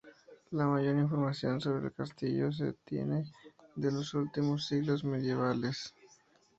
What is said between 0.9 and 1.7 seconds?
información